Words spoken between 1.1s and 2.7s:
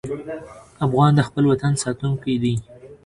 د خپل وطن ساتونکی دی.